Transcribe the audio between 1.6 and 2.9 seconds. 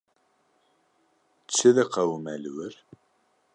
diqewime li wir?